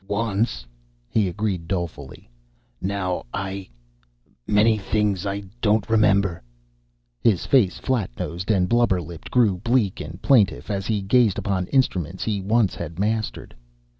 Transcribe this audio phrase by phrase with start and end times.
[0.07, 0.65] "Once,"
[1.11, 2.27] he agreed dolefully.
[2.81, 3.69] "Now I
[4.47, 6.41] many thing I don't remember."
[7.21, 11.67] His face, flat nosed and blubber lipped, grew bleak and plaintive as he gazed upon
[11.67, 13.53] instruments he once had mastered.